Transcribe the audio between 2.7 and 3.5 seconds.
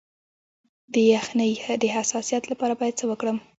باید څه وکړم؟